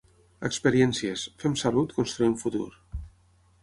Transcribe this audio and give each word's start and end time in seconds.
Experiències 0.47 1.27
"Fem 1.45 1.59
salut, 1.67 1.97
construïm 2.01 2.37
futur". 2.47 2.69